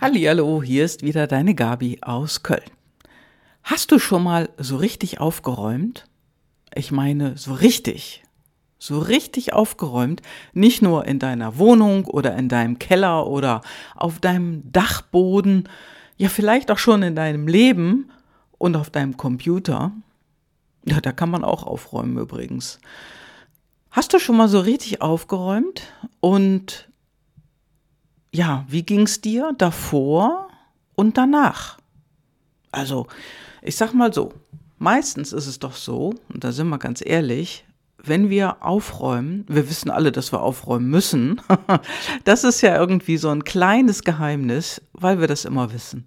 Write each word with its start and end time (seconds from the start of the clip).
Hallihallo, 0.00 0.62
hier 0.62 0.84
ist 0.84 1.02
wieder 1.02 1.26
deine 1.26 1.56
Gabi 1.56 1.98
aus 2.02 2.44
Köln. 2.44 2.70
Hast 3.64 3.90
du 3.90 3.98
schon 3.98 4.22
mal 4.22 4.48
so 4.56 4.76
richtig 4.76 5.18
aufgeräumt? 5.18 6.04
Ich 6.72 6.92
meine, 6.92 7.36
so 7.36 7.52
richtig. 7.52 8.22
So 8.78 9.00
richtig 9.00 9.54
aufgeräumt, 9.54 10.22
nicht 10.52 10.82
nur 10.82 11.04
in 11.06 11.18
deiner 11.18 11.58
Wohnung 11.58 12.04
oder 12.04 12.36
in 12.36 12.48
deinem 12.48 12.78
Keller 12.78 13.26
oder 13.26 13.60
auf 13.96 14.20
deinem 14.20 14.70
Dachboden, 14.70 15.68
ja 16.16 16.28
vielleicht 16.28 16.70
auch 16.70 16.78
schon 16.78 17.02
in 17.02 17.16
deinem 17.16 17.48
Leben 17.48 18.08
und 18.56 18.76
auf 18.76 18.90
deinem 18.90 19.16
Computer. 19.16 19.90
Ja, 20.84 21.00
da 21.00 21.10
kann 21.10 21.28
man 21.28 21.42
auch 21.42 21.64
aufräumen 21.64 22.18
übrigens. 22.18 22.78
Hast 23.90 24.14
du 24.14 24.20
schon 24.20 24.36
mal 24.36 24.48
so 24.48 24.60
richtig 24.60 25.02
aufgeräumt 25.02 25.92
und 26.20 26.88
ja, 28.32 28.64
wie 28.68 28.82
ging's 28.82 29.20
dir 29.20 29.52
davor 29.56 30.48
und 30.94 31.16
danach? 31.16 31.78
Also, 32.70 33.06
ich 33.62 33.76
sag 33.76 33.94
mal 33.94 34.12
so, 34.12 34.32
meistens 34.78 35.32
ist 35.32 35.46
es 35.46 35.58
doch 35.58 35.74
so, 35.74 36.14
und 36.32 36.44
da 36.44 36.52
sind 36.52 36.68
wir 36.68 36.78
ganz 36.78 37.02
ehrlich, 37.04 37.64
wenn 38.02 38.30
wir 38.30 38.62
aufräumen, 38.62 39.44
wir 39.48 39.68
wissen 39.68 39.90
alle, 39.90 40.12
dass 40.12 40.32
wir 40.32 40.40
aufräumen 40.40 40.88
müssen, 40.88 41.40
das 42.24 42.44
ist 42.44 42.60
ja 42.60 42.76
irgendwie 42.76 43.16
so 43.16 43.28
ein 43.28 43.44
kleines 43.44 44.04
Geheimnis, 44.04 44.80
weil 44.92 45.20
wir 45.20 45.26
das 45.26 45.44
immer 45.44 45.72
wissen. 45.72 46.06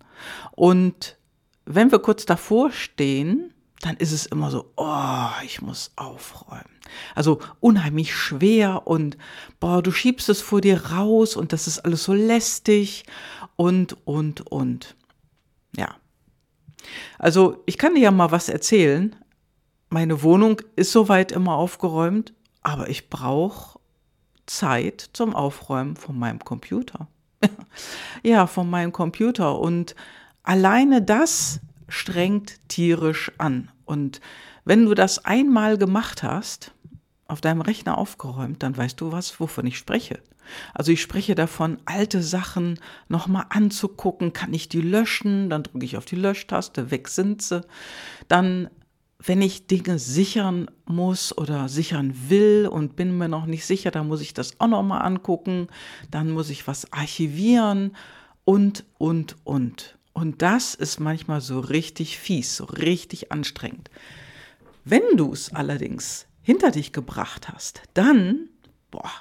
Und 0.52 1.18
wenn 1.66 1.92
wir 1.92 2.00
kurz 2.00 2.26
davor 2.26 2.72
stehen, 2.72 3.54
dann 3.82 3.98
ist 3.98 4.12
es 4.12 4.26
immer 4.26 4.52
so, 4.52 4.72
oh, 4.78 5.30
ich 5.44 5.62
muss 5.62 5.92
aufräumen. 5.96 6.70
Also 7.16 7.40
unheimlich 7.60 8.16
schwer 8.16 8.88
und 8.88 9.18
boah, 9.60 9.82
du 9.82 9.92
schiebst 9.92 10.30
es 10.30 10.42
vor 10.42 10.62
dir 10.62 10.88
raus 10.88 11.36
und 11.36 11.54
das 11.54 11.68
ist 11.68 11.80
alles 11.80 12.04
so 12.04 12.14
lästig 12.14 13.06
und, 13.56 13.96
und, 14.06 14.42
und. 14.52 14.96
Ja. 15.76 15.96
Also 17.18 17.64
ich 17.66 17.78
kann 17.78 17.96
dir 17.96 18.02
ja 18.02 18.12
mal 18.12 18.32
was 18.32 18.50
erzählen. 18.50 19.16
Meine 19.90 20.24
Wohnung 20.24 20.62
ist 20.76 20.92
soweit 20.92 21.32
immer 21.32 21.56
aufgeräumt, 21.56 22.34
aber 22.62 22.90
ich 22.90 23.10
brauche 23.10 23.80
Zeit 24.46 25.10
zum 25.14 25.36
Aufräumen 25.36 25.96
von 25.96 26.18
meinem 26.18 26.40
Computer. 26.40 27.08
ja, 28.24 28.48
von 28.48 28.70
meinem 28.70 28.92
Computer. 28.92 29.60
Und 29.60 29.96
alleine 30.44 31.02
das 31.02 31.60
strengt 31.92 32.60
tierisch 32.68 33.32
an. 33.38 33.70
Und 33.86 34.22
wenn 34.66 34.86
du 34.86 34.94
das 34.94 35.26
einmal 35.26 35.78
gemacht 35.78 36.24
hast, 36.24 36.74
auf 37.28 37.42
deinem 37.42 37.62
Rechner 37.62 37.98
aufgeräumt, 37.98 38.62
dann 38.64 38.76
weißt 38.76 39.00
du 39.00 39.12
was, 39.12 39.40
wovon 39.40 39.66
ich 39.66 39.78
spreche. 39.78 40.20
Also 40.74 40.92
ich 40.92 41.02
spreche 41.02 41.36
davon, 41.36 41.78
alte 41.86 42.22
Sachen 42.22 42.80
nochmal 43.08 43.46
anzugucken, 43.50 44.34
kann 44.34 44.54
ich 44.54 44.70
die 44.70 44.82
löschen, 44.82 45.50
dann 45.50 45.64
drücke 45.64 45.86
ich 45.86 45.98
auf 45.98 46.06
die 46.06 46.16
Löschtaste, 46.16 46.92
weg 46.92 47.08
sind 47.08 47.42
sie. 47.42 47.62
Dann, 48.28 48.70
wenn 49.20 49.42
ich 49.42 49.68
Dinge 49.68 49.98
sichern 49.98 50.70
muss 50.86 51.38
oder 51.38 51.70
sichern 51.70 52.14
will 52.28 52.68
und 52.70 52.96
bin 52.96 53.18
mir 53.18 53.30
noch 53.30 53.46
nicht 53.46 53.66
sicher, 53.66 53.92
dann 53.92 54.08
muss 54.08 54.22
ich 54.22 54.34
das 54.34 54.60
auch 54.60 54.68
nochmal 54.68 55.04
angucken, 55.04 55.68
dann 56.10 56.32
muss 56.32 56.50
ich 56.50 56.68
was 56.68 56.92
archivieren 56.92 57.96
und, 58.44 58.84
und, 58.98 59.38
und. 59.44 59.98
Und 60.14 60.42
das 60.42 60.76
ist 60.76 61.00
manchmal 61.00 61.42
so 61.42 61.60
richtig 61.60 62.20
fies, 62.20 62.56
so 62.56 62.66
richtig 62.66 63.32
anstrengend. 63.32 63.90
Wenn 64.84 65.04
du 65.16 65.32
es 65.32 65.54
allerdings 65.54 66.26
hinter 66.42 66.72
dich 66.72 66.92
gebracht 66.92 67.50
hast, 67.50 67.82
dann, 67.94 68.50
boah, 68.90 69.12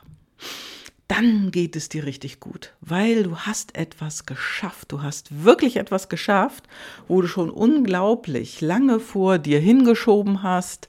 dann 1.11 1.50
geht 1.50 1.75
es 1.75 1.89
dir 1.89 2.06
richtig 2.06 2.39
gut, 2.39 2.72
weil 2.80 3.25
du 3.25 3.39
hast 3.39 3.77
etwas 3.77 4.27
geschafft. 4.27 4.92
Du 4.92 5.03
hast 5.03 5.44
wirklich 5.44 5.77
etwas 5.77 6.08
geschafft, 6.08 6.69
wo 7.08 7.20
du 7.20 7.27
schon 7.27 7.50
unglaublich 7.50 8.61
lange 8.61 9.00
vor 9.00 9.38
dir 9.38 9.58
hingeschoben 9.58 10.44
hast, 10.44 10.88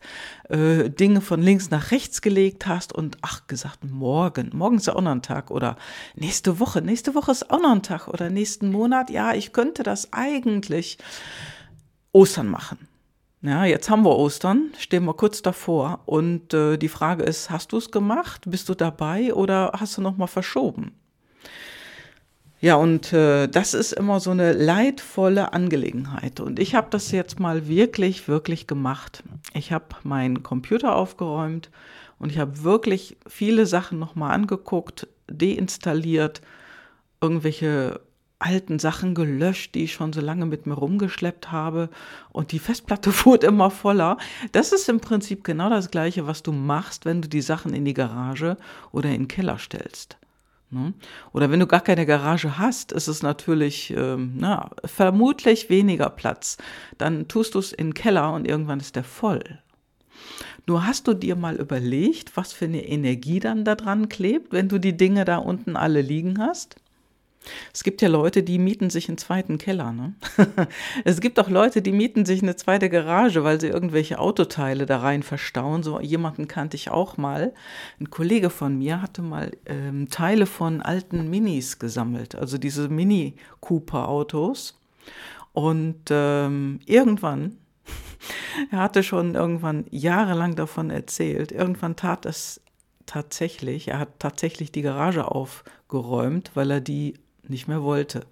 äh, 0.50 0.92
Dinge 0.92 1.22
von 1.22 1.42
links 1.42 1.72
nach 1.72 1.90
rechts 1.90 2.22
gelegt 2.22 2.68
hast 2.68 2.94
und 2.94 3.18
ach 3.24 3.48
gesagt, 3.48 3.84
morgen, 3.84 4.52
morgen 4.54 4.78
ist 4.78 4.90
auch 4.90 5.02
noch 5.02 5.12
ein 5.12 5.24
Tag 5.24 5.50
oder 5.50 5.76
nächste 6.14 6.60
Woche, 6.60 6.84
nächste 6.84 7.16
Woche 7.16 7.32
ist 7.32 7.50
auch 7.50 7.60
noch 7.60 7.72
ein 7.72 7.82
Tag 7.82 8.08
oder 8.08 8.30
nächsten 8.30 8.72
Monat, 8.72 9.10
ja, 9.10 9.34
ich 9.34 9.54
könnte 9.54 9.82
das 9.82 10.14
eigentlich 10.14 11.00
Ostern 12.12 12.48
machen. 12.48 12.91
Ja, 13.44 13.66
jetzt 13.66 13.90
haben 13.90 14.06
wir 14.06 14.16
Ostern, 14.16 14.72
stehen 14.78 15.06
wir 15.06 15.16
kurz 15.16 15.42
davor 15.42 16.02
und 16.06 16.54
äh, 16.54 16.78
die 16.78 16.90
Frage 16.90 17.24
ist, 17.24 17.50
hast 17.50 17.72
du 17.72 17.78
es 17.78 17.90
gemacht? 17.90 18.44
Bist 18.46 18.70
du 18.70 18.76
dabei 18.76 19.34
oder 19.34 19.72
hast 19.76 19.98
du 19.98 20.02
noch 20.02 20.16
mal 20.16 20.28
verschoben? 20.28 20.92
Ja, 22.60 22.76
und 22.76 23.12
äh, 23.14 23.48
das 23.48 23.74
ist 23.74 23.94
immer 23.94 24.20
so 24.20 24.30
eine 24.30 24.54
leidvolle 24.54 25.54
Angelegenheit. 25.54 26.40
Und 26.40 26.60
ich 26.60 26.76
habe 26.76 26.90
das 26.92 27.12
jetzt 27.12 27.40
mal 27.40 27.68
wirklich, 27.68 28.28
wirklich 28.28 28.68
gemacht. 28.68 29.24
Ich 29.56 29.72
habe 29.72 29.86
meinen 30.04 30.44
Computer 30.44 30.96
aufgeräumt 30.96 31.72
und 32.20 32.32
ich 32.32 32.38
habe 32.38 32.64
wirklich 32.64 33.18
viele 33.26 33.66
Sachen 33.66 33.98
nochmal 33.98 34.34
angeguckt, 34.34 35.08
deinstalliert, 35.28 36.42
irgendwelche 37.20 38.02
alten 38.42 38.80
Sachen 38.80 39.16
gelöscht, 39.16 39.76
die 39.76 39.84
ich 39.84 39.94
schon 39.94 40.14
so 40.14 40.22
lange 40.22 40.46
mit 40.46 40.66
mir 40.66 40.74
rumgeschleppt 40.74 41.52
habe. 41.52 41.90
Und 42.32 42.52
die 42.52 42.60
Festplatte 42.60 43.14
wurde 43.26 43.48
immer 43.48 43.72
voller. 43.72 44.18
Das 44.52 44.72
ist 44.72 44.90
im 44.90 45.00
Prinzip 45.00 45.44
genau 45.44 45.70
das 45.70 45.92
Gleiche, 45.92 46.28
was 46.28 46.44
du 46.44 46.52
machst, 46.52 47.06
wenn 47.06 47.22
du 47.22 47.30
die 47.30 47.42
Sachen 47.42 47.74
in 47.74 47.86
die 47.86 47.94
Garage 47.94 48.58
oder 48.92 49.10
in 49.10 49.24
den 49.24 49.28
Keller 49.28 49.58
stellst. 49.58 50.18
Ne? 50.72 50.94
Oder 51.34 51.52
wenn 51.52 51.60
du 51.60 51.68
gar 51.68 51.82
keine 51.82 52.06
Garage 52.06 52.58
hast, 52.58 52.92
ist 52.92 53.08
es 53.08 53.22
natürlich 53.22 53.94
ähm, 53.96 54.34
na, 54.38 54.72
vermutlich 54.86 55.70
weniger 55.70 56.10
Platz. 56.10 56.58
Dann 56.98 57.28
tust 57.28 57.56
du 57.56 57.60
es 57.60 57.74
in 57.74 57.90
den 57.90 57.94
Keller 57.94 58.34
und 58.34 58.48
irgendwann 58.48 58.80
ist 58.80 58.96
der 58.96 59.04
voll. 59.04 59.60
Nur 60.68 60.86
hast 60.86 61.08
du 61.08 61.14
dir 61.14 61.36
mal 61.36 61.56
überlegt, 61.56 62.38
was 62.38 62.54
für 62.54 62.66
eine 62.66 62.88
Energie 62.88 63.40
dann 63.40 63.66
da 63.66 63.76
dran 63.76 64.10
klebt, 64.10 64.54
wenn 64.54 64.70
du 64.70 64.78
die 64.78 64.96
Dinge 64.96 65.26
da 65.26 65.38
unten 65.38 65.76
alle 65.76 66.02
liegen 66.02 66.40
hast? 66.40 66.81
Es 67.74 67.84
gibt 67.84 68.02
ja 68.02 68.08
Leute, 68.08 68.44
die 68.44 68.60
mieten 68.60 68.90
sich 68.90 69.08
einen 69.08 69.18
zweiten 69.18 69.58
Keller. 69.58 69.92
Ne? 69.92 70.14
es 71.04 71.22
gibt 71.22 71.40
auch 71.40 71.50
Leute, 71.50 71.82
die 71.82 71.92
mieten 71.92 72.26
sich 72.26 72.44
eine 72.44 72.56
zweite 72.56 72.90
Garage, 72.90 73.44
weil 73.44 73.60
sie 73.60 73.68
irgendwelche 73.68 74.20
Autoteile 74.20 74.86
da 74.86 75.00
rein 75.00 75.24
verstauen. 75.24 75.82
So 75.82 76.00
jemanden 76.00 76.48
kannte 76.48 76.76
ich 76.76 76.92
auch 76.92 77.18
mal. 77.18 77.54
Ein 78.00 78.10
Kollege 78.12 78.50
von 78.50 78.78
mir 78.78 79.02
hatte 79.02 79.22
mal 79.22 79.52
ähm, 79.66 80.10
Teile 80.10 80.46
von 80.46 80.82
alten 80.82 81.30
Minis 81.30 81.80
gesammelt, 81.80 82.36
also 82.36 82.58
diese 82.58 82.90
Mini 82.90 83.36
Cooper 83.60 84.08
Autos. 84.08 84.80
Und 85.54 86.04
ähm, 86.10 86.80
irgendwann, 86.86 87.58
er 88.72 88.80
hatte 88.80 89.04
schon 89.04 89.36
irgendwann 89.36 89.86
jahrelang 89.90 90.56
davon 90.56 90.92
erzählt, 90.92 91.52
irgendwann 91.52 91.96
tat 91.96 92.26
es 92.26 92.62
tatsächlich, 93.08 93.90
er 93.90 94.00
hat 94.00 94.20
tatsächlich 94.20 94.72
die 94.72 94.84
Garage 94.84 95.30
aufgeräumt, 95.30 96.52
weil 96.54 96.72
er 96.72 96.82
die 96.82 97.16
nicht 97.52 97.68
mehr 97.68 97.84
wollte. 97.84 98.26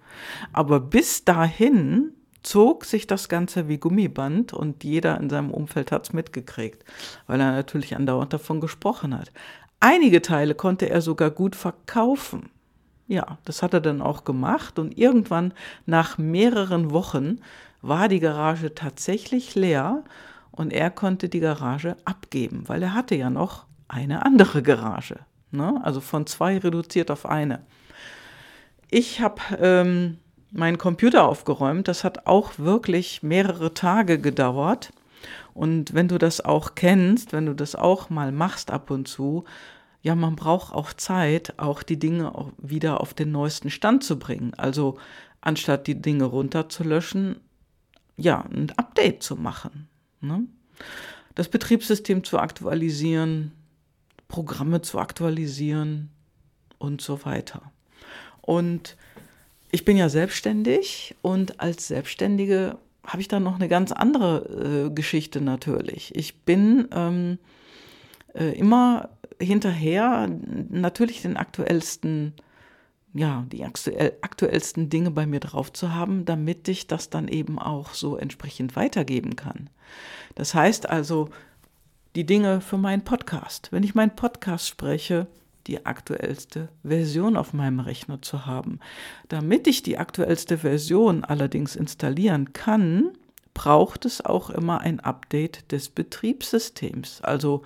Aber 0.52 0.80
bis 0.80 1.24
dahin 1.24 2.12
zog 2.42 2.84
sich 2.84 3.06
das 3.06 3.28
Ganze 3.28 3.68
wie 3.68 3.78
Gummiband 3.78 4.52
und 4.52 4.82
jeder 4.82 5.20
in 5.20 5.30
seinem 5.30 5.50
Umfeld 5.50 5.92
hat 5.92 6.06
es 6.06 6.12
mitgekriegt, 6.12 6.84
weil 7.26 7.40
er 7.40 7.52
natürlich 7.52 7.94
andauernd 7.94 8.32
davon 8.32 8.60
gesprochen 8.60 9.16
hat. 9.16 9.30
Einige 9.78 10.22
Teile 10.22 10.54
konnte 10.54 10.90
er 10.90 11.00
sogar 11.00 11.30
gut 11.30 11.54
verkaufen. 11.56 12.50
Ja, 13.06 13.38
das 13.44 13.62
hat 13.62 13.74
er 13.74 13.80
dann 13.80 14.02
auch 14.02 14.24
gemacht 14.24 14.78
und 14.78 14.96
irgendwann 14.96 15.52
nach 15.86 16.16
mehreren 16.16 16.90
Wochen 16.92 17.40
war 17.82 18.08
die 18.08 18.20
Garage 18.20 18.74
tatsächlich 18.74 19.54
leer 19.54 20.04
und 20.52 20.72
er 20.72 20.90
konnte 20.90 21.28
die 21.28 21.40
Garage 21.40 21.96
abgeben, 22.04 22.64
weil 22.66 22.82
er 22.82 22.94
hatte 22.94 23.14
ja 23.14 23.30
noch 23.30 23.64
eine 23.88 24.24
andere 24.24 24.62
Garage. 24.62 25.18
Ne? 25.50 25.80
Also 25.82 26.00
von 26.00 26.26
zwei 26.26 26.58
reduziert 26.58 27.10
auf 27.10 27.26
eine. 27.26 27.60
Ich 28.90 29.20
habe 29.20 29.40
ähm, 29.60 30.18
meinen 30.50 30.78
Computer 30.78 31.26
aufgeräumt. 31.28 31.88
Das 31.88 32.04
hat 32.04 32.26
auch 32.26 32.58
wirklich 32.58 33.22
mehrere 33.22 33.72
Tage 33.74 34.18
gedauert. 34.18 34.92
Und 35.54 35.94
wenn 35.94 36.08
du 36.08 36.18
das 36.18 36.40
auch 36.40 36.74
kennst, 36.74 37.32
wenn 37.32 37.46
du 37.46 37.54
das 37.54 37.74
auch 37.74 38.10
mal 38.10 38.32
machst 38.32 38.70
ab 38.70 38.90
und 38.90 39.06
zu, 39.06 39.44
ja, 40.02 40.14
man 40.14 40.34
braucht 40.34 40.72
auch 40.72 40.92
Zeit, 40.92 41.54
auch 41.58 41.82
die 41.82 41.98
Dinge 41.98 42.34
auch 42.34 42.52
wieder 42.58 43.00
auf 43.00 43.12
den 43.12 43.30
neuesten 43.32 43.70
Stand 43.70 44.02
zu 44.02 44.18
bringen. 44.18 44.54
Also 44.56 44.98
anstatt 45.40 45.86
die 45.86 46.00
Dinge 46.00 46.24
runterzulöschen, 46.24 47.40
ja, 48.16 48.44
ein 48.50 48.72
Update 48.76 49.22
zu 49.22 49.36
machen. 49.36 49.88
Ne? 50.20 50.46
Das 51.34 51.48
Betriebssystem 51.48 52.24
zu 52.24 52.38
aktualisieren, 52.38 53.52
Programme 54.28 54.80
zu 54.82 54.98
aktualisieren 54.98 56.10
und 56.78 57.00
so 57.02 57.24
weiter. 57.24 57.70
Und 58.50 58.96
ich 59.70 59.84
bin 59.84 59.96
ja 59.96 60.08
selbstständig 60.08 61.14
und 61.22 61.60
als 61.60 61.86
Selbstständige 61.86 62.78
habe 63.06 63.22
ich 63.22 63.28
dann 63.28 63.44
noch 63.44 63.54
eine 63.54 63.68
ganz 63.68 63.92
andere 63.92 64.88
äh, 64.88 64.90
Geschichte 64.92 65.40
natürlich. 65.40 66.12
Ich 66.16 66.40
bin 66.40 66.88
ähm, 66.92 67.38
äh, 68.34 68.58
immer 68.58 69.10
hinterher 69.40 70.28
natürlich 70.68 71.22
den 71.22 71.36
aktuellsten 71.36 72.32
ja, 73.14 73.44
die 73.52 73.64
aktuell, 73.64 74.16
aktuellsten 74.20 74.88
Dinge 74.88 75.12
bei 75.12 75.26
mir 75.26 75.40
drauf 75.40 75.72
zu 75.72 75.94
haben, 75.94 76.24
damit 76.24 76.66
ich 76.66 76.88
das 76.88 77.08
dann 77.08 77.28
eben 77.28 77.60
auch 77.60 77.94
so 77.94 78.16
entsprechend 78.16 78.74
weitergeben 78.74 79.36
kann. 79.36 79.70
Das 80.34 80.54
heißt 80.54 80.88
also, 80.88 81.28
die 82.16 82.26
Dinge 82.26 82.60
für 82.60 82.78
meinen 82.78 83.02
Podcast. 83.02 83.70
Wenn 83.70 83.84
ich 83.84 83.94
meinen 83.94 84.16
Podcast 84.16 84.66
spreche, 84.66 85.28
die 85.70 85.86
aktuellste 85.86 86.68
Version 86.82 87.36
auf 87.36 87.52
meinem 87.52 87.78
Rechner 87.78 88.20
zu 88.20 88.44
haben. 88.44 88.80
Damit 89.28 89.68
ich 89.68 89.84
die 89.84 89.98
aktuellste 89.98 90.58
Version 90.58 91.24
allerdings 91.24 91.76
installieren 91.76 92.52
kann, 92.52 93.12
braucht 93.54 94.04
es 94.04 94.24
auch 94.24 94.50
immer 94.50 94.80
ein 94.80 94.98
Update 94.98 95.70
des 95.70 95.88
Betriebssystems. 95.88 97.20
Also 97.22 97.62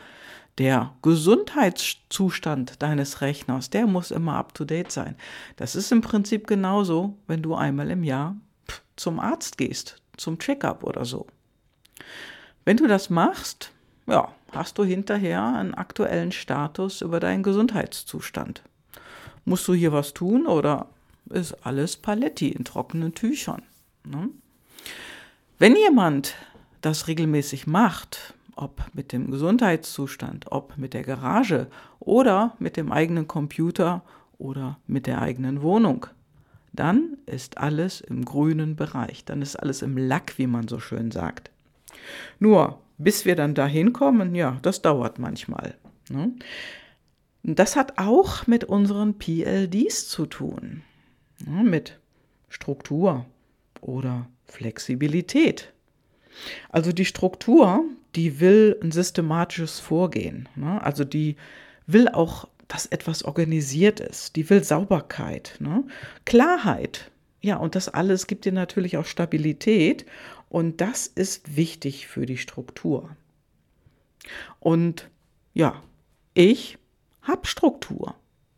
der 0.59 0.93
Gesundheitszustand 1.01 2.83
deines 2.83 3.23
Rechners, 3.23 3.71
der 3.71 3.87
muss 3.87 4.11
immer 4.11 4.37
up-to-date 4.37 4.93
sein. 4.93 5.17
Das 5.57 5.75
ist 5.75 5.91
im 5.91 6.03
Prinzip 6.03 6.47
genauso, 6.47 7.17
wenn 7.27 7.43
du 7.43 7.55
einmal 7.55 7.91
im 7.91 8.05
Jahr 8.05 8.37
zum 8.97 9.19
Arzt 9.19 9.57
gehst, 9.57 9.97
zum 10.19 10.39
Checkup 10.39 10.85
oder 10.85 11.07
so. 11.07 11.27
Wenn 12.67 12.77
du 12.77 12.87
das 12.87 13.09
machst, 13.09 13.73
ja, 14.07 14.33
hast 14.53 14.79
du 14.79 14.85
hinterher 14.85 15.43
einen 15.43 15.75
aktuellen 15.75 16.33
Status 16.33 17.01
über 17.01 17.21
deinen 17.21 17.43
Gesundheitszustand. 17.43 18.63
Musst 19.45 19.67
du 19.69 19.75
hier 19.75 19.93
was 19.93 20.15
tun 20.15 20.47
oder 20.47 20.89
ist 21.31 21.67
alles 21.67 21.97
Paletti 21.97 22.49
in 22.49 22.65
trockenen 22.65 23.15
Tüchern? 23.15 23.63
Ne? 24.05 24.29
Wenn 25.59 25.77
jemand 25.77 26.35
das 26.81 27.09
regelmäßig 27.09 27.67
macht, 27.67 28.35
ob 28.57 28.85
mit 28.93 29.13
dem 29.13 29.31
Gesundheitszustand, 29.31 30.47
ob 30.51 30.77
mit 30.77 30.95
der 30.95 31.03
Garage 31.03 31.67
oder 32.01 32.55
mit 32.59 32.77
dem 32.77 32.93
eigenen 32.93 33.27
Computer 33.27 34.03
oder 34.39 34.79
mit 34.87 35.07
der 35.07 35.21
eigenen 35.23 35.63
Wohnung, 35.63 36.07
dann 36.73 37.17
ist 37.27 37.59
alles 37.59 38.01
im 38.01 38.25
grünen 38.25 38.77
Bereich, 38.77 39.25
dann 39.25 39.43
ist 39.43 39.57
alles 39.57 39.83
im 39.83 39.97
Lack, 39.97 40.39
wie 40.39 40.47
man 40.47 40.69
so 40.69 40.81
schön 40.81 41.11
sagt. 41.11 41.51
Nur, 42.39 42.81
bis 42.99 43.25
wir 43.25 43.37
dann 43.37 43.55
dahin 43.55 43.93
kommen, 43.93 44.35
ja, 44.35 44.59
das 44.63 44.83
dauert 44.83 45.19
manchmal. 45.19 45.75
Ne? 46.11 46.33
Das 47.43 47.77
hat 47.77 47.99
auch 47.99 48.47
mit 48.47 48.65
unseren 48.65 49.19
PLDs 49.19 50.09
zu 50.09 50.27
tun, 50.27 50.83
ne? 51.45 51.63
mit 51.63 51.99
Struktur 52.49 53.27
oder 53.81 54.27
Flexibilität. 54.47 55.73
Also 56.71 56.93
die 56.93 57.05
Struktur, 57.05 57.85
die 58.15 58.41
will 58.41 58.79
ein 58.83 58.93
systematisches 58.93 59.81
Vorgehen. 59.81 60.49
Ne? 60.57 60.83
Also 60.83 61.05
die 61.05 61.37
will 61.87 62.09
auch, 62.09 62.49
dass 62.69 62.87
etwas 62.87 63.25
organisiert 63.25 64.01
ist. 64.01 64.37
Die 64.37 64.49
will 64.49 64.65
Sauberkeit, 64.65 65.57
ne? 65.61 65.85
Klarheit. 66.25 67.11
Ja, 67.41 67.57
und 67.57 67.75
das 67.75 67.91
alles 67.91 68.27
gibt 68.27 68.47
dir 68.47 68.53
natürlich 68.53 68.97
auch 68.97 69.05
Stabilität. 69.05 70.07
Und 70.49 70.81
das 70.81 71.07
ist 71.07 71.57
wichtig 71.57 72.07
für 72.07 72.27
die 72.27 72.39
Struktur. 72.39 73.17
Und 74.61 75.09
ja, 75.53 75.83
ich 76.35 76.79
habe 77.23 77.47
Struktur. 77.47 78.15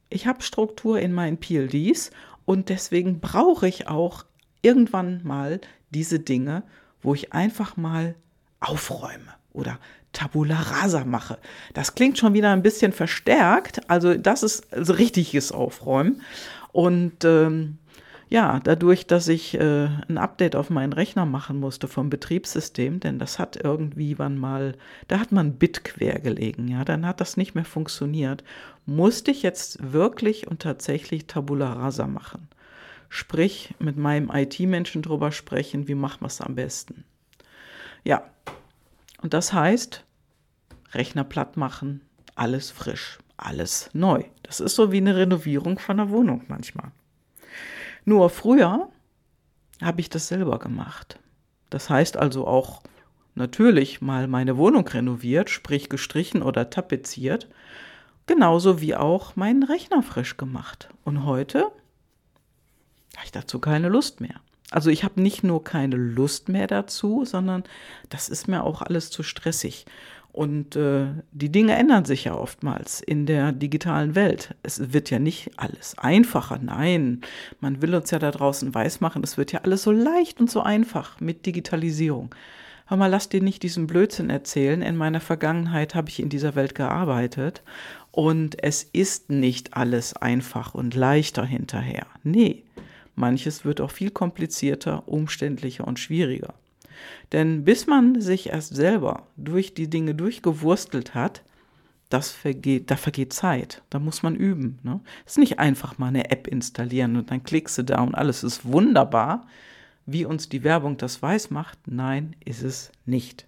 Ich 0.09 0.27
habe 0.27 0.43
Struktur 0.43 1.01
in 1.01 1.13
meinen 1.13 1.39
PLDs 1.39 2.11
und 2.45 2.69
deswegen 2.69 3.21
brauche 3.21 3.67
ich 3.67 3.89
auch 3.89 4.25
irgendwann 4.63 5.21
mal 5.25 5.61
diese 5.91 6.21
Dinge, 6.21 6.63
wo 7.03 7.15
ich 7.15 7.33
einfach 7.33 7.77
mal 7.77 8.15
aufräume 8.61 9.35
oder 9.53 9.79
Tabula 10.13 10.57
rasa 10.57 11.05
mache. 11.05 11.39
Das 11.75 11.95
klingt 11.95 12.19
schon 12.19 12.35
wieder 12.35 12.53
ein 12.53 12.63
bisschen 12.63 12.93
verstärkt. 12.93 13.91
Also 13.91 14.15
das 14.15 14.43
ist 14.43 14.73
also 14.73 14.95
richtiges 14.95 15.53
Aufräumen. 15.53 16.23
Und 16.73 17.25
ähm, 17.25 17.79
ja, 18.29 18.59
dadurch, 18.61 19.07
dass 19.07 19.29
ich 19.29 19.55
äh, 19.55 19.89
ein 20.09 20.19
Update 20.19 20.57
auf 20.57 20.69
meinen 20.69 20.93
Rechner 20.93 21.27
machen 21.27 21.61
musste 21.61 21.87
vom 21.87 22.11
Betriebssystem, 22.11 22.99
denn 22.99 23.21
das 23.21 23.39
hat 23.39 23.57
irgendwie 23.63 24.19
wann 24.19 24.37
mal, 24.37 24.75
da 25.07 25.21
hat 25.21 25.31
man 25.31 25.55
Bit 25.55 25.85
quer 25.85 26.19
gelegen, 26.19 26.67
ja, 26.67 26.85
dann 26.85 27.07
hat 27.07 27.21
das 27.21 27.37
nicht 27.37 27.55
mehr 27.55 27.65
funktioniert, 27.65 28.43
musste 28.85 29.31
ich 29.31 29.43
jetzt 29.43 29.93
wirklich 29.93 30.49
und 30.49 30.61
tatsächlich 30.61 31.27
Tabula 31.27 31.73
rasa 31.75 32.09
machen. 32.09 32.49
Sprich, 33.09 33.75
mit 33.79 33.97
meinem 33.97 34.31
IT-Menschen 34.33 35.03
drüber 35.03 35.31
sprechen, 35.31 35.87
wie 35.87 35.95
machen 35.95 36.23
wir 36.23 36.27
es 36.27 36.41
am 36.41 36.57
besten. 36.57 37.05
Ja, 38.03 38.25
und 39.23 39.35
das 39.35 39.53
heißt, 39.53 40.05
Rechner 40.93 41.23
platt 41.23 41.57
machen, 41.57 42.01
alles 42.35 42.73
frisch, 42.73 43.19
alles 43.37 43.89
neu. 43.93 44.25
Das 44.43 44.59
ist 44.59 44.75
so 44.75 44.91
wie 44.91 44.97
eine 44.99 45.15
Renovierung 45.15 45.79
von 45.79 46.01
einer 46.01 46.11
Wohnung 46.11 46.43
manchmal. 46.49 46.91
Nur 48.07 48.31
früher 48.31 48.89
habe 49.83 50.01
ich 50.01 50.09
das 50.09 50.29
selber 50.29 50.61
gemacht. 50.61 51.19
Das 51.71 51.91
heißt 51.91 52.17
also 52.17 52.47
auch 52.47 52.83
natürlich 53.35 54.01
mal 54.01 54.29
meine 54.29 54.57
Wohnung 54.57 54.87
renoviert, 54.87 55.51
sprich 55.51 55.89
gestrichen 55.89 56.41
oder 56.41 56.71
tapeziert, 56.71 57.49
genauso 58.27 58.81
wie 58.81 58.95
auch 58.95 59.35
meinen 59.35 59.65
Rechner 59.65 60.05
frisch 60.05 60.37
gemacht. 60.37 60.89
Und 61.05 61.25
heute 61.25 61.65
habe 63.17 63.25
ich 63.25 63.33
dazu 63.33 63.59
keine 63.59 63.89
Lust 63.89 64.21
mehr. 64.21 64.41
Also 64.71 64.89
ich 64.89 65.03
habe 65.03 65.21
nicht 65.21 65.43
nur 65.43 65.65
keine 65.65 65.97
Lust 65.97 66.49
mehr 66.49 66.69
dazu, 66.69 67.25
sondern 67.25 67.65
das 68.09 68.29
ist 68.29 68.47
mir 68.47 68.63
auch 68.63 68.83
alles 68.83 69.11
zu 69.11 69.25
stressig. 69.25 69.85
Und 70.37 70.77
äh, 70.77 71.07
die 71.33 71.51
Dinge 71.51 71.77
ändern 71.77 72.05
sich 72.05 72.25
ja 72.25 72.35
oftmals 72.35 73.01
in 73.01 73.25
der 73.25 73.53
digitalen 73.53 74.15
Welt. 74.15 74.55
Es 74.63 74.93
wird 74.93 75.09
ja 75.09 75.19
nicht 75.19 75.51
alles 75.57 75.97
einfacher. 75.97 76.59
Nein, 76.63 77.23
man 77.61 77.81
will 77.81 77.95
uns 77.95 78.11
ja 78.11 78.19
da 78.19 78.31
draußen 78.31 78.75
weismachen, 78.75 79.25
es 79.25 79.39
wird 79.39 79.53
ja 79.53 79.61
alles 79.63 79.83
so 79.83 79.93
leicht 79.93 80.39
und 80.39 80.51
so 80.51 80.61
einfach 80.61 81.23
mit 81.23 81.47
Digitalisierung. 81.47 82.35
Hör 82.87 82.99
mal, 82.99 83.07
lass 83.07 83.31
dir 83.31 83.43
nicht 83.43 83.63
diesen 83.63 83.87
Blödsinn 83.87 84.29
erzählen. 84.29 84.83
In 84.83 84.99
meiner 84.99 85.23
Vergangenheit 85.23 85.95
habe 85.95 86.11
ich 86.11 86.21
in 86.21 86.29
dieser 86.29 86.55
Welt 86.55 86.75
gearbeitet 86.75 87.63
und 88.11 88.63
es 88.63 88.83
ist 88.83 89.31
nicht 89.31 89.73
alles 89.73 90.15
einfach 90.19 90.75
und 90.75 90.95
leichter 90.95 91.47
hinterher. 91.47 92.07
Nee, 92.25 92.63
Manches 93.15 93.65
wird 93.65 93.81
auch 93.81 93.91
viel 93.91 94.11
komplizierter, 94.11 95.09
umständlicher 95.09 95.89
und 95.89 95.99
schwieriger. 95.99 96.53
Denn 97.33 97.65
bis 97.65 97.87
man 97.87 98.21
sich 98.21 98.51
erst 98.51 98.75
selber 98.75 99.27
durch 99.37 99.75
die 99.75 99.89
Dinge 99.89 100.15
durchgewurstelt 100.15 101.15
hat, 101.15 101.43
das 102.09 102.31
vergeht, 102.31 102.91
da 102.91 102.97
vergeht 102.97 103.33
Zeit. 103.33 103.83
Da 103.91 103.99
muss 103.99 104.23
man 104.23 104.37
üben. 104.37 104.79
Ne? 104.83 105.01
Es 105.25 105.33
ist 105.33 105.39
nicht 105.39 105.59
einfach 105.59 105.99
mal 105.99 106.09
eine 106.09 106.31
App 106.31 106.47
installieren 106.47 107.17
und 107.17 107.31
dann 107.31 107.43
klickst 107.43 107.79
du 107.79 107.83
da 107.83 108.01
und 108.01 108.15
alles 108.15 108.45
ist 108.45 108.65
wunderbar, 108.65 109.47
wie 110.07 110.25
uns 110.25 110.49
die 110.49 110.63
Werbung 110.63 110.97
das 110.97 111.21
weiß 111.21 111.51
macht. 111.51 111.79
Nein, 111.87 112.37
ist 112.45 112.63
es 112.63 112.93
nicht. 113.07 113.47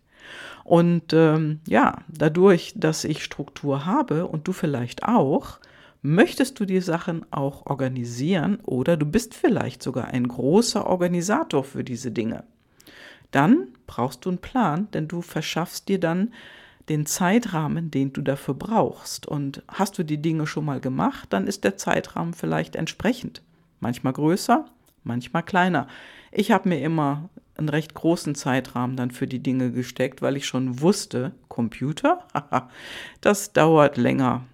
Und 0.65 1.13
ähm, 1.13 1.61
ja, 1.67 1.99
dadurch, 2.09 2.75
dass 2.77 3.05
ich 3.05 3.23
Struktur 3.23 3.87
habe 3.87 4.27
und 4.27 4.49
du 4.49 4.53
vielleicht 4.53 5.05
auch, 5.05 5.61
möchtest 6.03 6.59
du 6.61 6.65
die 6.65 6.81
Sachen 6.81 7.25
auch 7.33 7.67
organisieren 7.67 8.59
oder 8.65 8.97
du 8.97 9.07
bist 9.07 9.35
vielleicht 9.35 9.83
sogar 9.83 10.07
ein 10.09 10.27
großer 10.29 10.87
Organisator 10.87 11.65
für 11.65 11.85
diese 11.85 12.11
Dinge. 12.11 12.45
Dann 13.31 13.69
brauchst 13.87 14.25
du 14.25 14.31
einen 14.31 14.39
Plan, 14.39 14.89
denn 14.93 15.09
du 15.09 15.23
verschaffst 15.23 15.89
dir 15.89 16.01
dann 16.01 16.33
den 16.89 17.07
Zeitrahmen, 17.07 17.91
den 17.91 18.13
du 18.13 18.23
dafür 18.23 18.55
brauchst. 18.55 19.27
Und 19.27 19.63
hast 19.69 19.99
du 19.99 20.03
die 20.03 20.23
Dinge 20.23 20.47
schon 20.47 20.65
mal 20.65 20.81
gemacht, 20.81 21.29
dann 21.31 21.47
ist 21.47 21.65
der 21.65 21.77
Zeitrahmen 21.77 22.33
vielleicht 22.35 22.77
entsprechend. 22.77 23.43
Manchmal 23.81 24.15
größer, 24.15 24.65
manchmal 25.05 25.43
kleiner. 25.43 25.87
Ich 26.33 26.51
habe 26.51 26.69
mir 26.69 26.81
immer 26.81 27.29
einen 27.57 27.69
recht 27.69 27.95
großen 27.95 28.35
Zeitrahmen 28.35 28.97
dann 28.97 29.11
für 29.11 29.27
die 29.27 29.43
Dinge 29.43 29.73
gesteckt, 29.73 30.23
weil 30.23 30.37
ich 30.37 30.47
schon 30.47 30.81
wusste, 30.81 31.33
Computer, 31.49 32.27
das 33.21 33.53
dauert 33.53 33.97
länger. 33.97 34.45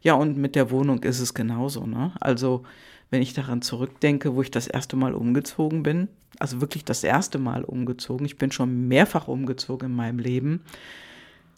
Ja, 0.00 0.14
und 0.14 0.36
mit 0.36 0.54
der 0.54 0.70
Wohnung 0.70 1.02
ist 1.02 1.20
es 1.20 1.34
genauso. 1.34 1.86
Ne? 1.86 2.12
Also, 2.20 2.62
wenn 3.10 3.22
ich 3.22 3.34
daran 3.34 3.62
zurückdenke, 3.62 4.34
wo 4.34 4.42
ich 4.42 4.50
das 4.50 4.66
erste 4.66 4.96
Mal 4.96 5.14
umgezogen 5.14 5.82
bin, 5.82 6.08
also 6.38 6.60
wirklich 6.60 6.84
das 6.84 7.04
erste 7.04 7.38
Mal 7.38 7.64
umgezogen, 7.64 8.26
ich 8.26 8.36
bin 8.36 8.50
schon 8.50 8.88
mehrfach 8.88 9.28
umgezogen 9.28 9.90
in 9.90 9.96
meinem 9.96 10.18
Leben, 10.18 10.62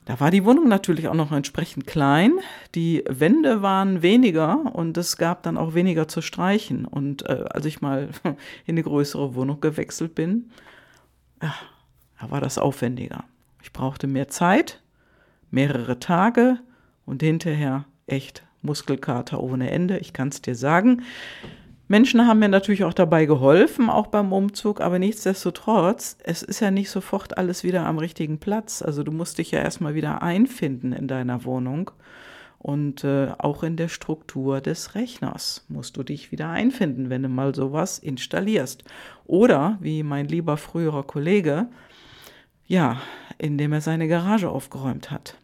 da 0.08 0.18
war 0.20 0.30
die 0.30 0.46
Wohnung 0.46 0.68
natürlich 0.68 1.06
auch 1.08 1.14
noch 1.14 1.32
entsprechend 1.32 1.86
klein. 1.86 2.38
Die 2.74 3.04
Wände 3.06 3.60
waren 3.60 4.00
weniger 4.00 4.74
und 4.74 4.96
es 4.96 5.18
gab 5.18 5.42
dann 5.42 5.58
auch 5.58 5.74
weniger 5.74 6.08
zu 6.08 6.22
streichen. 6.22 6.86
Und 6.86 7.28
äh, 7.28 7.44
als 7.50 7.66
ich 7.66 7.82
mal 7.82 8.08
in 8.24 8.36
eine 8.68 8.82
größere 8.84 9.34
Wohnung 9.34 9.60
gewechselt 9.60 10.14
bin, 10.14 10.50
ja, 11.42 11.54
da 12.18 12.30
war 12.30 12.40
das 12.40 12.56
aufwendiger. 12.56 13.24
Ich 13.62 13.74
brauchte 13.74 14.06
mehr 14.06 14.28
Zeit, 14.28 14.80
mehrere 15.50 16.00
Tage 16.00 16.58
und 17.04 17.22
hinterher 17.22 17.84
echt 18.06 18.46
Muskelkater 18.62 19.40
ohne 19.40 19.70
Ende, 19.70 19.98
ich 19.98 20.12
kann 20.12 20.28
es 20.28 20.42
dir 20.42 20.54
sagen. 20.54 21.02
Menschen 21.90 22.26
haben 22.26 22.40
mir 22.40 22.50
natürlich 22.50 22.84
auch 22.84 22.92
dabei 22.92 23.24
geholfen, 23.24 23.88
auch 23.88 24.08
beim 24.08 24.32
Umzug, 24.34 24.82
aber 24.82 24.98
nichtsdestotrotz, 24.98 26.18
es 26.22 26.42
ist 26.42 26.60
ja 26.60 26.70
nicht 26.70 26.90
sofort 26.90 27.38
alles 27.38 27.64
wieder 27.64 27.86
am 27.86 27.98
richtigen 27.98 28.38
Platz. 28.38 28.82
Also 28.82 29.02
du 29.02 29.10
musst 29.10 29.38
dich 29.38 29.52
ja 29.52 29.60
erstmal 29.60 29.94
wieder 29.94 30.20
einfinden 30.22 30.92
in 30.92 31.08
deiner 31.08 31.44
Wohnung. 31.44 31.90
Und 32.58 33.04
äh, 33.04 33.28
auch 33.38 33.62
in 33.62 33.76
der 33.76 33.88
Struktur 33.88 34.60
des 34.60 34.96
Rechners 34.96 35.64
musst 35.68 35.96
du 35.96 36.02
dich 36.02 36.30
wieder 36.32 36.50
einfinden, 36.50 37.08
wenn 37.08 37.22
du 37.22 37.28
mal 37.28 37.54
sowas 37.54 37.98
installierst. 37.98 38.84
Oder, 39.24 39.78
wie 39.80 40.02
mein 40.02 40.26
lieber 40.26 40.56
früherer 40.56 41.04
Kollege, 41.04 41.68
ja, 42.66 43.00
indem 43.38 43.72
er 43.72 43.80
seine 43.80 44.08
Garage 44.08 44.50
aufgeräumt 44.50 45.10
hat. 45.10 45.36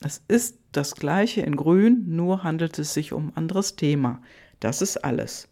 Es 0.00 0.22
ist 0.28 0.58
das 0.72 0.94
gleiche 0.94 1.40
in 1.40 1.56
Grün, 1.56 2.04
nur 2.06 2.44
handelt 2.44 2.78
es 2.78 2.94
sich 2.94 3.12
um 3.12 3.32
anderes 3.34 3.76
Thema. 3.76 4.22
Das 4.60 4.82
ist 4.82 4.98
alles. 4.98 5.48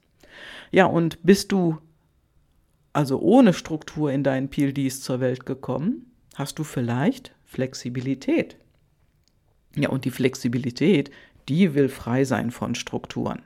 Ja, 0.70 0.86
und 0.86 1.22
bist 1.22 1.52
du 1.52 1.78
also 2.96 3.20
ohne 3.20 3.52
Struktur 3.52 4.10
in 4.10 4.24
deinen 4.24 4.48
PLDs 4.48 5.02
zur 5.02 5.20
Welt 5.20 5.44
gekommen, 5.44 6.10
hast 6.34 6.58
du 6.58 6.64
vielleicht 6.64 7.34
Flexibilität. 7.44 8.56
Ja, 9.74 9.90
und 9.90 10.06
die 10.06 10.10
Flexibilität, 10.10 11.10
die 11.46 11.74
will 11.74 11.90
frei 11.90 12.24
sein 12.24 12.50
von 12.50 12.74
Strukturen. 12.74 13.42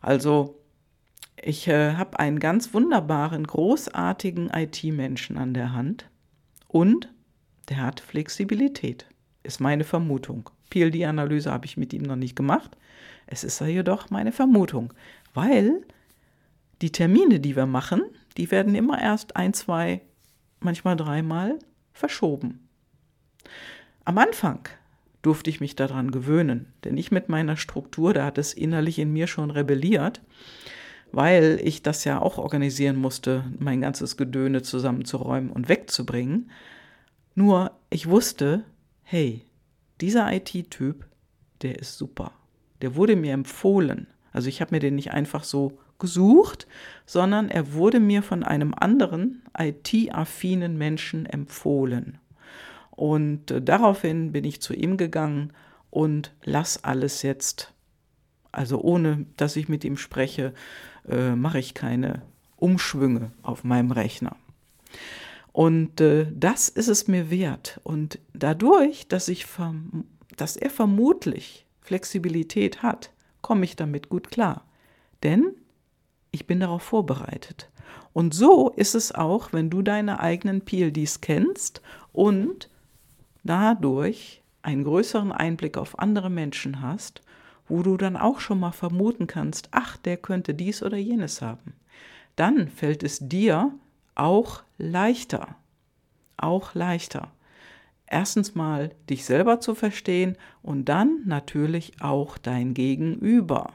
Also 0.00 0.60
ich 1.42 1.66
äh, 1.66 1.94
habe 1.94 2.20
einen 2.20 2.38
ganz 2.38 2.74
wunderbaren, 2.74 3.44
großartigen 3.44 4.50
IT-Menschen 4.50 5.36
an 5.36 5.52
der 5.52 5.72
Hand 5.72 6.08
und 6.68 7.12
der 7.68 7.78
hat 7.78 7.98
Flexibilität, 7.98 9.06
ist 9.46 9.60
meine 9.60 9.84
Vermutung. 9.84 10.50
PLD-Analyse 10.70 11.50
habe 11.50 11.66
ich 11.66 11.76
mit 11.76 11.92
ihm 11.92 12.02
noch 12.02 12.16
nicht 12.16 12.36
gemacht. 12.36 12.76
Es 13.26 13.44
ist 13.44 13.60
ja 13.60 13.66
jedoch 13.66 14.10
meine 14.10 14.32
Vermutung, 14.32 14.92
weil 15.34 15.82
die 16.82 16.92
Termine, 16.92 17.40
die 17.40 17.56
wir 17.56 17.66
machen, 17.66 18.02
die 18.36 18.50
werden 18.50 18.74
immer 18.74 19.00
erst 19.00 19.36
ein, 19.36 19.54
zwei, 19.54 20.02
manchmal 20.60 20.96
dreimal 20.96 21.58
verschoben. 21.92 22.68
Am 24.04 24.18
Anfang 24.18 24.68
durfte 25.26 25.50
ich 25.50 25.60
mich 25.60 25.74
daran 25.74 26.12
gewöhnen. 26.12 26.72
Denn 26.84 26.96
ich 26.96 27.10
mit 27.10 27.28
meiner 27.28 27.56
Struktur, 27.56 28.14
da 28.14 28.24
hat 28.24 28.38
es 28.38 28.54
innerlich 28.54 29.00
in 29.00 29.12
mir 29.12 29.26
schon 29.26 29.50
rebelliert, 29.50 30.20
weil 31.10 31.58
ich 31.64 31.82
das 31.82 32.04
ja 32.04 32.20
auch 32.20 32.38
organisieren 32.38 32.96
musste, 32.96 33.44
mein 33.58 33.80
ganzes 33.80 34.16
Gedöne 34.16 34.62
zusammenzuräumen 34.62 35.50
und 35.50 35.68
wegzubringen. 35.68 36.50
Nur 37.34 37.72
ich 37.90 38.08
wusste, 38.08 38.62
hey, 39.08 39.46
dieser 40.00 40.32
IT-Typ, 40.32 41.06
der 41.62 41.78
ist 41.78 41.96
super. 41.96 42.32
Der 42.82 42.96
wurde 42.96 43.14
mir 43.14 43.34
empfohlen. 43.34 44.08
Also 44.32 44.48
ich 44.48 44.60
habe 44.60 44.74
mir 44.74 44.80
den 44.80 44.96
nicht 44.96 45.12
einfach 45.12 45.44
so 45.44 45.78
gesucht, 46.00 46.66
sondern 47.06 47.48
er 47.48 47.72
wurde 47.72 48.00
mir 48.00 48.24
von 48.24 48.42
einem 48.42 48.74
anderen 48.74 49.42
IT-affinen 49.56 50.76
Menschen 50.76 51.24
empfohlen. 51.24 52.18
Und 52.90 53.52
äh, 53.52 53.62
daraufhin 53.62 54.32
bin 54.32 54.44
ich 54.44 54.60
zu 54.60 54.74
ihm 54.74 54.96
gegangen 54.96 55.52
und 55.90 56.34
lass 56.42 56.82
alles 56.82 57.22
jetzt. 57.22 57.72
Also 58.50 58.80
ohne 58.80 59.24
dass 59.36 59.54
ich 59.54 59.68
mit 59.68 59.84
ihm 59.84 59.98
spreche, 59.98 60.52
äh, 61.08 61.36
mache 61.36 61.60
ich 61.60 61.74
keine 61.74 62.22
Umschwünge 62.56 63.30
auf 63.42 63.62
meinem 63.62 63.92
Rechner. 63.92 64.34
Und 65.56 66.02
äh, 66.02 66.26
das 66.34 66.68
ist 66.68 66.88
es 66.88 67.08
mir 67.08 67.30
wert. 67.30 67.80
Und 67.82 68.18
dadurch, 68.34 69.08
dass, 69.08 69.28
ich 69.28 69.46
dass 70.36 70.54
er 70.54 70.68
vermutlich 70.68 71.64
Flexibilität 71.80 72.82
hat, 72.82 73.10
komme 73.40 73.64
ich 73.64 73.74
damit 73.74 74.10
gut 74.10 74.30
klar. 74.30 74.66
Denn 75.22 75.54
ich 76.30 76.46
bin 76.46 76.60
darauf 76.60 76.82
vorbereitet. 76.82 77.70
Und 78.12 78.34
so 78.34 78.68
ist 78.76 78.94
es 78.94 79.12
auch, 79.12 79.54
wenn 79.54 79.70
du 79.70 79.80
deine 79.80 80.20
eigenen 80.20 80.60
PLDs 80.60 81.22
kennst 81.22 81.80
und 82.12 82.68
dadurch 83.42 84.42
einen 84.60 84.84
größeren 84.84 85.32
Einblick 85.32 85.78
auf 85.78 85.98
andere 85.98 86.28
Menschen 86.28 86.82
hast, 86.82 87.22
wo 87.66 87.82
du 87.82 87.96
dann 87.96 88.18
auch 88.18 88.40
schon 88.40 88.60
mal 88.60 88.72
vermuten 88.72 89.26
kannst, 89.26 89.68
ach, 89.70 89.96
der 89.96 90.18
könnte 90.18 90.52
dies 90.52 90.82
oder 90.82 90.98
jenes 90.98 91.40
haben. 91.40 91.72
Dann 92.34 92.68
fällt 92.68 93.02
es 93.02 93.20
dir 93.26 93.72
auch 94.14 94.65
leichter, 94.78 95.56
auch 96.36 96.74
leichter. 96.74 97.32
Erstens 98.06 98.54
mal 98.54 98.94
dich 99.10 99.24
selber 99.24 99.60
zu 99.60 99.74
verstehen 99.74 100.36
und 100.62 100.84
dann 100.84 101.22
natürlich 101.24 102.00
auch 102.00 102.38
dein 102.38 102.72
Gegenüber. 102.72 103.72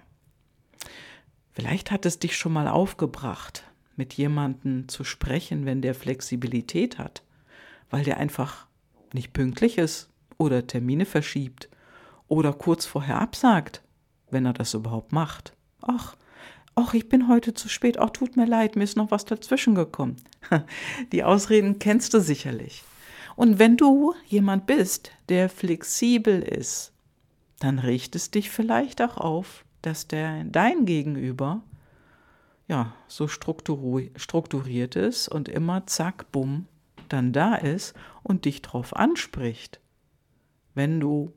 Vielleicht 1.52 1.92
hat 1.92 2.06
es 2.06 2.20
dich 2.20 2.38
schon 2.38 2.54
mal 2.54 2.68
aufgebracht, 2.68 3.66
mit 3.98 4.14
jemandem 4.14 4.88
zu 4.88 5.04
sprechen, 5.04 5.66
wenn 5.66 5.82
der 5.82 5.94
Flexibilität 5.94 6.98
hat, 6.98 7.24
weil 7.90 8.04
der 8.04 8.18
einfach 8.18 8.68
nicht 9.14 9.34
pünktlich 9.34 9.78
ist 9.78 10.10
oder 10.38 10.66
Termine 10.66 11.06
verschiebt 11.06 11.70
oder 12.28 12.54
kurz 12.54 12.86
vorher 12.86 13.20
absagt, 13.20 13.84
wenn 14.30 14.46
er 14.46 14.54
das 14.54 14.74
überhaupt 14.74 15.12
macht. 15.12 15.54
Ach, 15.82 16.16
ach, 16.82 16.94
ich 16.94 17.10
bin 17.10 17.28
heute 17.28 17.54
zu 17.54 17.70
spät, 17.70 18.00
ach, 18.00 18.10
tut 18.10 18.36
mir 18.36 18.46
leid, 18.46 18.76
mir 18.76 18.84
ist 18.84 18.98
noch 18.98 19.12
was 19.12 19.26
dazwischen 19.26 19.76
gekommen. 19.76 20.18
Die 21.12 21.24
Ausreden 21.24 21.80
kennst 21.80 22.14
du 22.14 22.20
sicherlich. 22.20 22.84
Und 23.36 23.60
wenn 23.60 23.78
du 23.78 24.14
jemand 24.26 24.66
bist, 24.66 25.12
der 25.30 25.50
flexibel 25.50 26.42
ist, 26.42 26.92
dann 27.60 27.80
riecht 27.80 28.16
es 28.16 28.32
dich 28.32 28.50
vielleicht 28.50 29.02
auch 29.02 29.18
auf, 29.18 29.66
dass 29.82 30.08
der 30.08 30.44
dein 30.46 30.86
Gegenüber 30.86 31.64
ja 32.68 32.94
so 33.08 33.28
strukturiert 33.28 34.96
ist 34.96 35.28
und 35.28 35.50
immer 35.50 35.86
zack, 35.88 36.32
bumm, 36.32 36.68
dann 37.10 37.34
da 37.34 37.56
ist 37.56 37.94
und 38.24 38.46
dich 38.46 38.62
drauf 38.62 38.96
anspricht, 38.96 39.80
wenn 40.74 41.00
du 41.00 41.34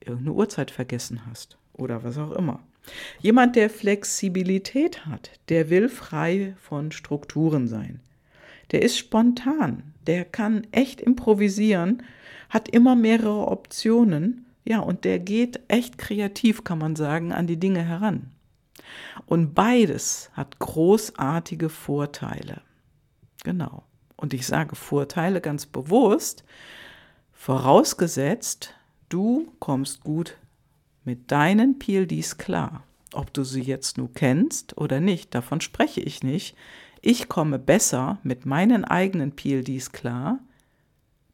irgendeine 0.00 0.32
Uhrzeit 0.32 0.70
vergessen 0.70 1.26
hast 1.26 1.58
oder 1.72 2.02
was 2.02 2.18
auch 2.18 2.32
immer. 2.32 2.60
Jemand, 3.20 3.56
der 3.56 3.70
Flexibilität 3.70 5.06
hat, 5.06 5.30
der 5.48 5.70
will 5.70 5.88
frei 5.88 6.54
von 6.60 6.92
Strukturen 6.92 7.68
sein. 7.68 8.00
Der 8.72 8.82
ist 8.82 8.98
spontan, 8.98 9.94
der 10.06 10.24
kann 10.24 10.66
echt 10.72 11.00
improvisieren, 11.00 12.02
hat 12.48 12.68
immer 12.68 12.94
mehrere 12.94 13.48
Optionen, 13.48 14.46
ja, 14.64 14.80
und 14.80 15.04
der 15.04 15.20
geht 15.20 15.60
echt 15.68 15.98
kreativ, 15.98 16.64
kann 16.64 16.78
man 16.78 16.96
sagen, 16.96 17.32
an 17.32 17.46
die 17.46 17.58
Dinge 17.58 17.82
heran. 17.82 18.32
Und 19.26 19.54
beides 19.54 20.30
hat 20.32 20.58
großartige 20.58 21.68
Vorteile. 21.68 22.62
Genau 23.44 23.84
und 24.16 24.34
ich 24.34 24.46
sage 24.46 24.74
Vorteile 24.76 25.40
ganz 25.40 25.66
bewusst, 25.66 26.44
vorausgesetzt, 27.32 28.74
du 29.08 29.52
kommst 29.60 30.02
gut 30.02 30.36
mit 31.06 31.30
deinen 31.30 31.78
PLDs 31.78 32.36
klar. 32.36 32.82
Ob 33.14 33.32
du 33.32 33.44
sie 33.44 33.62
jetzt 33.62 33.96
nur 33.96 34.12
kennst 34.12 34.76
oder 34.76 35.00
nicht, 35.00 35.34
davon 35.34 35.60
spreche 35.60 36.00
ich 36.00 36.22
nicht. 36.22 36.56
Ich 37.00 37.28
komme 37.28 37.58
besser 37.58 38.18
mit 38.24 38.44
meinen 38.44 38.84
eigenen 38.84 39.32
PLDs 39.32 39.92
klar, 39.92 40.40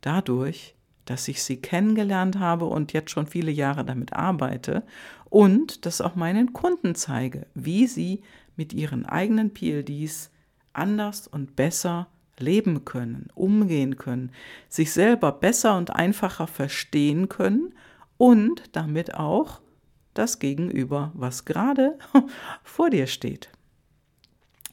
dadurch, 0.02 0.74
dass 1.06 1.26
ich 1.26 1.42
sie 1.42 1.56
kennengelernt 1.56 2.38
habe 2.38 2.66
und 2.66 2.92
jetzt 2.92 3.10
schon 3.10 3.26
viele 3.26 3.50
Jahre 3.50 3.84
damit 3.84 4.12
arbeite 4.12 4.84
und 5.24 5.86
das 5.86 6.00
auch 6.00 6.14
meinen 6.14 6.52
Kunden 6.52 6.94
zeige, 6.94 7.46
wie 7.54 7.86
sie 7.86 8.22
mit 8.54 8.72
ihren 8.72 9.06
eigenen 9.06 9.52
PLDs 9.52 10.30
anders 10.74 11.26
und 11.26 11.56
besser 11.56 12.08
leben 12.38 12.84
können, 12.84 13.28
umgehen 13.34 13.96
können, 13.96 14.30
sich 14.68 14.92
selber 14.92 15.32
besser 15.32 15.76
und 15.76 15.96
einfacher 15.96 16.46
verstehen 16.46 17.28
können 17.28 17.74
und 18.22 18.62
damit 18.70 19.14
auch 19.14 19.60
das 20.14 20.38
Gegenüber, 20.38 21.10
was 21.12 21.44
gerade 21.44 21.98
vor 22.62 22.88
dir 22.88 23.08
steht. 23.08 23.48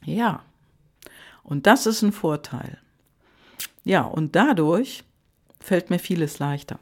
Ja, 0.04 0.44
und 1.42 1.66
das 1.66 1.88
ist 1.88 2.04
ein 2.04 2.12
Vorteil. 2.12 2.78
Ja, 3.84 4.04
und 4.04 4.36
dadurch 4.36 5.04
fällt 5.60 5.90
mir 5.90 5.98
vieles 5.98 6.38
leichter. 6.38 6.78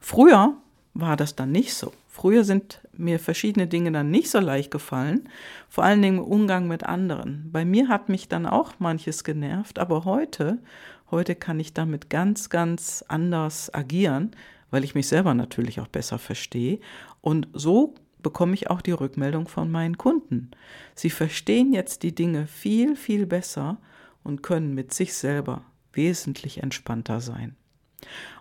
Früher 0.00 0.56
war 0.94 1.16
das 1.16 1.36
dann 1.36 1.52
nicht 1.52 1.72
so. 1.72 1.92
Früher 2.08 2.42
sind 2.42 2.80
mir 2.92 3.20
verschiedene 3.20 3.68
Dinge 3.68 3.92
dann 3.92 4.10
nicht 4.10 4.30
so 4.30 4.40
leicht 4.40 4.72
gefallen, 4.72 5.28
vor 5.68 5.84
allen 5.84 6.02
Dingen 6.02 6.18
im 6.18 6.24
Umgang 6.24 6.66
mit 6.66 6.82
anderen. 6.82 7.50
Bei 7.52 7.64
mir 7.64 7.86
hat 7.86 8.08
mich 8.08 8.26
dann 8.26 8.46
auch 8.46 8.72
manches 8.80 9.22
genervt, 9.22 9.78
aber 9.78 10.04
heute, 10.04 10.58
heute 11.12 11.36
kann 11.36 11.60
ich 11.60 11.72
damit 11.72 12.10
ganz, 12.10 12.50
ganz 12.50 13.04
anders 13.06 13.72
agieren, 13.72 14.32
weil 14.70 14.84
ich 14.84 14.94
mich 14.94 15.08
selber 15.08 15.34
natürlich 15.34 15.80
auch 15.80 15.88
besser 15.88 16.18
verstehe. 16.18 16.80
Und 17.20 17.48
so 17.52 17.94
bekomme 18.22 18.54
ich 18.54 18.70
auch 18.70 18.80
die 18.80 18.92
Rückmeldung 18.92 19.48
von 19.48 19.70
meinen 19.70 19.98
Kunden. 19.98 20.50
Sie 20.94 21.10
verstehen 21.10 21.72
jetzt 21.72 22.02
die 22.02 22.14
Dinge 22.14 22.46
viel, 22.46 22.96
viel 22.96 23.26
besser 23.26 23.80
und 24.22 24.42
können 24.42 24.74
mit 24.74 24.92
sich 24.92 25.14
selber 25.14 25.64
wesentlich 25.92 26.62
entspannter 26.62 27.20
sein. 27.20 27.56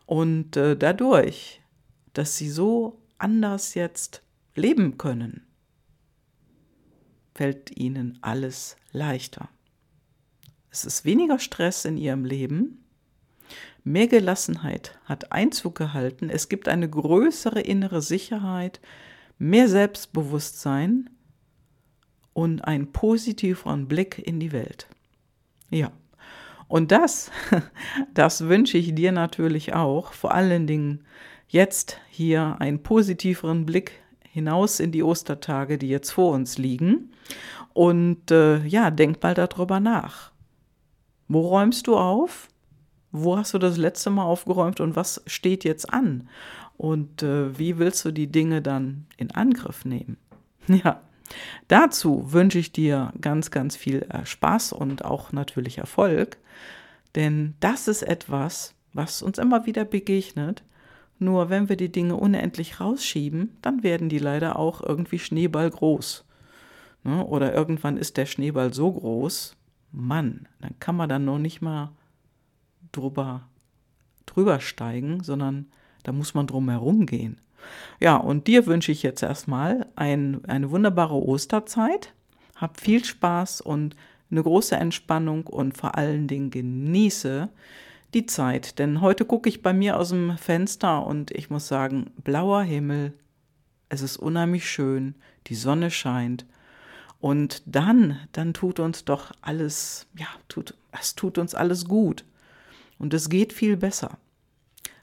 Und 0.06 0.58
äh, 0.58 0.76
dadurch, 0.76 1.62
dass 2.14 2.38
sie 2.38 2.50
so 2.50 3.02
anders 3.18 3.74
jetzt 3.74 4.24
leben 4.56 4.98
können, 4.98 5.46
fällt 7.36 7.78
ihnen 7.78 8.18
alles 8.22 8.78
leichter. 8.92 9.50
Es 10.72 10.86
ist 10.86 11.06
weniger 11.06 11.40
Stress 11.40 11.86
in 11.86 11.98
ihrem 11.98 12.26
Leben 12.26 12.84
Mehr 13.88 14.08
Gelassenheit 14.08 15.00
hat 15.06 15.32
Einzug 15.32 15.76
gehalten. 15.76 16.30
Es 16.30 16.50
gibt 16.50 16.68
eine 16.68 16.90
größere 16.90 17.62
innere 17.62 18.02
Sicherheit, 18.02 18.82
mehr 19.40 19.70
Selbstbewusstsein 19.70 21.10
und 22.34 22.66
einen 22.66 22.92
positiveren 22.92 23.88
Blick 23.88 24.20
in 24.20 24.42
die 24.42 24.52
Welt. 24.52 24.88
Ja. 25.70 25.94
Und 26.68 26.92
das, 26.92 27.32
das 28.14 28.50
wünsche 28.50 28.78
ich 28.78 28.94
dir 28.94 29.14
natürlich 29.14 29.74
auch, 29.74 30.12
vor 30.12 30.34
allen 30.34 30.68
Dingen 30.68 31.06
jetzt 31.48 31.98
hier 32.10 32.58
einen 32.60 32.84
positiveren 32.84 33.66
Blick 33.66 33.94
hinaus 34.20 34.82
in 34.82 34.92
die 34.92 35.02
Ostertage, 35.02 35.78
die 35.78 35.88
jetzt 35.88 36.12
vor 36.12 36.34
uns 36.34 36.58
liegen. 36.58 37.14
Und 37.72 38.32
äh, 38.32 38.66
ja, 38.66 38.92
denk 38.92 39.24
mal 39.24 39.34
darüber 39.34 39.80
nach. 39.80 40.34
Wo 41.30 41.40
räumst 41.40 41.88
du 41.88 41.96
auf? 41.96 42.50
Wo 43.12 43.38
hast 43.38 43.54
du 43.54 43.58
das 43.58 43.78
letzte 43.78 44.10
Mal 44.10 44.24
aufgeräumt 44.24 44.80
und 44.80 44.96
was 44.96 45.22
steht 45.28 45.64
jetzt 45.64 45.92
an? 45.94 46.28
Und 46.78 47.24
äh, 47.24 47.58
wie 47.58 47.78
willst 47.78 48.06
du 48.06 48.12
die 48.12 48.28
Dinge 48.28 48.62
dann 48.62 49.06
in 49.18 49.32
Angriff 49.32 49.86
nehmen? 49.86 50.18
Ja, 50.68 51.02
dazu 51.70 52.34
wünsche 52.34 52.60
ich 52.60 52.74
dir 52.74 53.14
ganz, 53.22 53.52
ganz 53.52 53.78
viel 53.78 54.06
äh, 54.10 54.26
Spaß 54.26 54.74
und 54.74 55.06
auch 55.06 55.32
natürlich 55.32 55.78
Erfolg, 55.78 56.38
denn 57.16 57.56
das 57.62 57.88
ist 57.88 58.04
etwas, 58.04 58.74
was 58.92 59.22
uns 59.22 59.38
immer 59.38 59.66
wieder 59.66 59.86
begegnet. 59.86 60.64
Nur 61.20 61.50
wenn 61.50 61.70
wir 61.70 61.78
die 61.78 61.92
Dinge 61.92 62.16
unendlich 62.16 62.80
rausschieben, 62.80 63.58
dann 63.62 63.82
werden 63.82 64.10
die 64.10 64.20
leider 64.20 64.60
auch 64.60 64.82
irgendwie 64.82 65.20
Schneeball 65.20 65.70
groß. 65.70 66.26
Ne? 67.04 67.26
Oder 67.26 67.54
irgendwann 67.54 67.98
ist 67.98 68.18
der 68.18 68.26
Schneeball 68.26 68.74
so 68.74 68.92
groß, 68.92 69.56
Mann, 69.92 70.48
dann 70.62 70.76
kann 70.80 70.96
man 70.96 71.10
dann 71.10 71.26
noch 71.26 71.40
nicht 71.40 71.62
mal 71.62 71.92
drüber, 72.92 73.48
drüber 74.26 74.60
steigen, 74.60 75.24
sondern 75.24 75.68
da 76.04 76.12
muss 76.12 76.34
man 76.34 76.48
drum 76.48 76.70
herum 76.70 77.06
gehen. 77.06 77.40
Ja, 78.00 78.16
und 78.16 78.48
dir 78.48 78.66
wünsche 78.66 78.92
ich 78.92 79.04
jetzt 79.04 79.24
erstmal 79.24 79.88
ein, 79.96 80.44
eine 80.46 80.72
wunderbare 80.72 81.16
Osterzeit. 81.16 82.14
Hab 82.56 82.80
viel 82.80 83.04
Spaß 83.04 83.62
und 83.62 83.96
eine 84.30 84.44
große 84.44 84.76
Entspannung 84.76 85.48
und 85.48 85.78
vor 85.78 85.96
allen 85.96 86.28
Dingen 86.28 86.52
genieße 86.52 87.50
die 88.14 88.26
Zeit. 88.26 88.80
Denn 88.80 89.02
heute 89.02 89.26
gucke 89.26 89.50
ich 89.50 89.62
bei 89.62 89.74
mir 89.74 89.98
aus 89.98 90.10
dem 90.10 90.38
Fenster 90.38 91.06
und 91.06 91.32
ich 91.32 91.50
muss 91.50 91.68
sagen, 91.68 92.12
blauer 92.24 92.64
Himmel, 92.64 93.14
es 93.90 94.02
ist 94.02 94.18
unheimlich 94.18 94.70
schön, 94.70 95.16
die 95.48 95.56
Sonne 95.56 95.92
scheint. 95.92 96.46
Und 97.20 97.64
dann, 97.66 98.20
dann 98.32 98.54
tut 98.54 98.80
uns 98.80 99.06
doch 99.06 99.32
alles, 99.42 100.08
ja, 100.18 100.28
tut, 100.50 100.76
es 100.92 101.16
tut 101.16 101.38
uns 101.38 101.56
alles 101.56 101.86
gut. 101.86 102.26
Und 103.00 103.14
es 103.14 103.30
geht 103.30 103.54
viel 103.54 103.78
besser. 103.78 104.18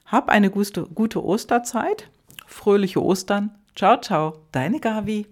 Hab 0.07 0.29
eine 0.29 0.51
gute, 0.51 0.87
Osterzeit, 1.25 2.11
fröhliche 2.47 3.03
Ostern. 3.03 3.51
Ciao, 3.75 4.01
ciao, 4.01 4.39
deine 4.53 4.81
Gavi. 4.81 5.27